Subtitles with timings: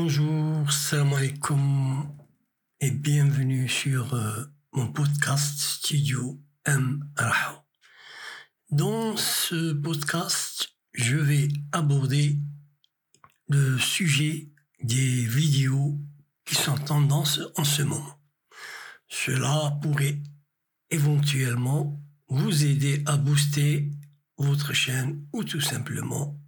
[0.00, 2.06] Bonjour, salam alaikum
[2.78, 7.04] et bienvenue sur euh, mon podcast Studio M.
[8.70, 12.38] Dans ce podcast, je vais aborder
[13.48, 14.52] le sujet
[14.84, 15.98] des vidéos
[16.44, 18.20] qui sont tendance en ce moment.
[19.08, 20.22] Cela pourrait
[20.90, 23.90] éventuellement vous aider à booster
[24.36, 26.40] votre chaîne ou tout simplement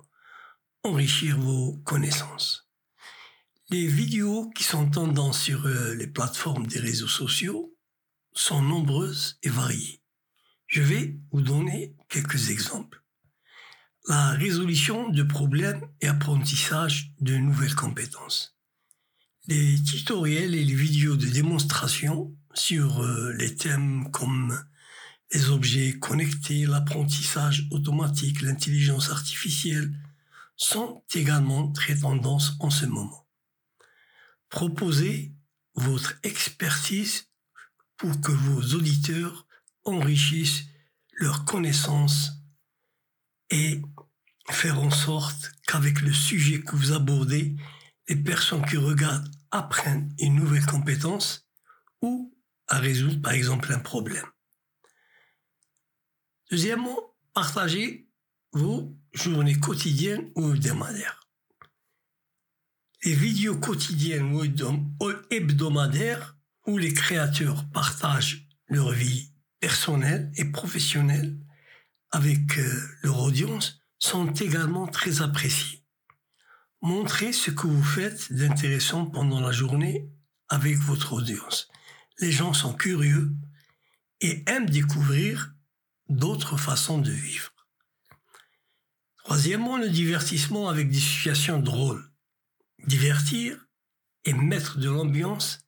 [0.85, 2.70] enrichir vos connaissances.
[3.73, 7.73] Les vidéos qui sont tendances sur euh, les plateformes des réseaux sociaux
[8.33, 10.03] sont nombreuses et variées.
[10.67, 13.05] Je vais vous donner quelques exemples.
[14.09, 18.57] La résolution de problèmes et apprentissage de nouvelles compétences.
[19.47, 24.61] Les tutoriels et les vidéos de démonstration sur euh, les thèmes comme
[25.33, 29.93] les objets connectés, l'apprentissage automatique, l'intelligence artificielle
[30.57, 33.30] sont également très tendances en ce moment.
[34.51, 35.33] Proposez
[35.75, 37.29] votre expertise
[37.97, 39.47] pour que vos auditeurs
[39.85, 40.65] enrichissent
[41.13, 42.33] leurs connaissances
[43.51, 43.81] et
[44.51, 47.57] faire en sorte qu'avec le sujet que vous abordez,
[48.09, 51.49] les personnes qui regardent apprennent une nouvelle compétence
[52.03, 52.35] ou
[52.67, 54.27] à résoudre par exemple un problème.
[56.51, 56.99] Deuxièmement,
[57.33, 58.09] partagez
[58.53, 61.30] vos journées quotidiennes ou hebdomadaires.
[63.03, 64.43] Les vidéos quotidiennes ou
[65.31, 66.37] hebdomadaires
[66.67, 71.39] où les créateurs partagent leur vie personnelle et professionnelle
[72.11, 75.85] avec euh, leur audience sont également très appréciées.
[76.83, 80.11] Montrez ce que vous faites d'intéressant pendant la journée
[80.49, 81.69] avec votre audience.
[82.19, 83.33] Les gens sont curieux
[84.21, 85.55] et aiment découvrir
[86.09, 87.53] d'autres façons de vivre.
[89.25, 92.10] Troisièmement, le divertissement avec des situations drôles.
[92.87, 93.67] Divertir
[94.25, 95.61] et mettre de l'ambiance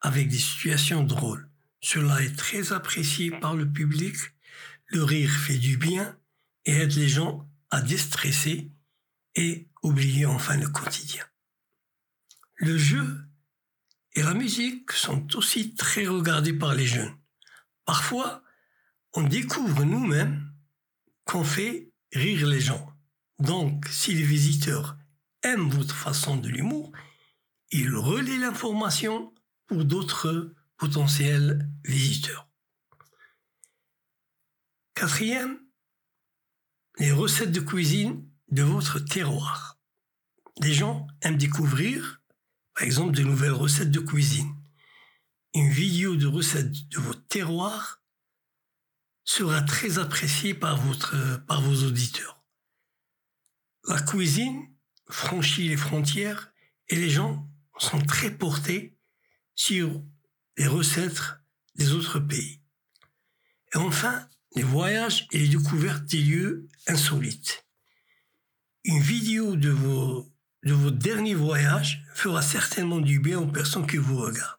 [0.00, 1.48] avec des situations drôles.
[1.80, 4.16] Cela est très apprécié par le public.
[4.86, 6.16] Le rire fait du bien
[6.64, 8.70] et aide les gens à déstresser
[9.34, 11.24] et oublier enfin le quotidien.
[12.56, 13.24] Le jeu
[14.14, 17.16] et la musique sont aussi très regardés par les jeunes.
[17.84, 18.42] Parfois,
[19.14, 20.52] on découvre nous-mêmes
[21.24, 22.92] qu'on fait rire les gens.
[23.38, 24.96] Donc, si les visiteurs
[25.42, 26.92] aiment votre façon de l'humour,
[27.70, 29.34] ils relaient l'information
[29.66, 32.48] pour d'autres potentiels visiteurs.
[34.94, 35.58] Quatrième,
[36.98, 39.80] les recettes de cuisine de votre terroir.
[40.60, 42.22] Les gens aiment découvrir,
[42.74, 44.54] par exemple, de nouvelles recettes de cuisine.
[45.54, 48.02] Une vidéo de recettes de votre terroir
[49.24, 52.44] sera très apprécié par, votre, par vos auditeurs.
[53.88, 54.71] La cuisine
[55.12, 56.52] franchit les frontières
[56.88, 58.96] et les gens sont très portés
[59.54, 60.02] sur
[60.56, 61.22] les recettes
[61.74, 62.60] des autres pays.
[63.74, 67.66] Et enfin, les voyages et les découvertes des lieux insolites.
[68.84, 70.30] Une vidéo de vos,
[70.64, 74.58] de votre dernier voyage fera certainement du bien aux personnes qui vous regardent.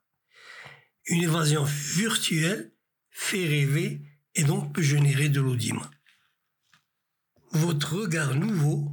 [1.05, 2.73] Une évasion virtuelle
[3.09, 4.01] fait rêver
[4.35, 5.91] et donc peut générer de l'audimat.
[7.51, 8.91] Votre regard nouveau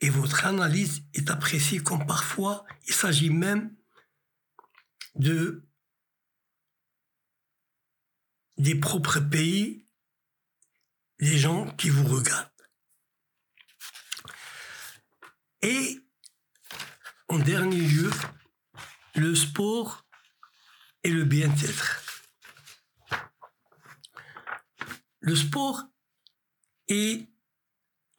[0.00, 3.74] et votre analyse est appréciée comme parfois il s'agit même
[5.16, 5.68] de
[8.58, 9.86] des propres pays,
[11.20, 12.50] des gens qui vous regardent.
[15.62, 16.00] Et
[17.28, 18.10] en dernier lieu,
[19.14, 20.06] le sport
[21.04, 22.02] et le bien-être.
[25.20, 25.84] Le sport
[26.88, 27.28] et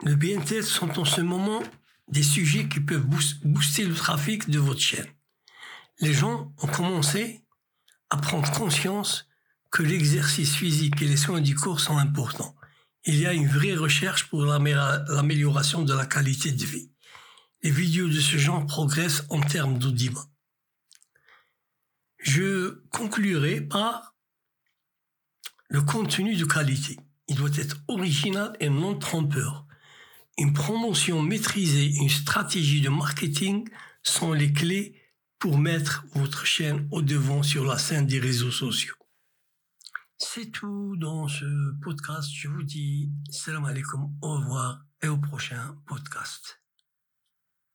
[0.03, 1.61] le bien-être sont en ce moment
[2.07, 3.05] des sujets qui peuvent
[3.43, 5.07] booster le trafic de votre chaîne.
[5.99, 7.43] Les gens ont commencé
[8.09, 9.27] à prendre conscience
[9.71, 12.55] que l'exercice physique et les soins du corps sont importants.
[13.05, 16.91] Il y a une vraie recherche pour l'amélioration de la qualité de vie.
[17.61, 20.25] Les vidéos de ce genre progressent en termes d'audimat.
[22.19, 24.15] Je conclurai par
[25.67, 26.97] le contenu de qualité.
[27.27, 29.67] Il doit être original et non trompeur.
[30.39, 33.67] Une promotion maîtrisée, une stratégie de marketing
[34.03, 34.95] sont les clés
[35.37, 38.95] pour mettre votre chaîne au devant sur la scène des réseaux sociaux.
[40.17, 42.29] C'est tout dans ce podcast.
[42.33, 46.61] Je vous dis salam alaikum, au revoir et au prochain podcast.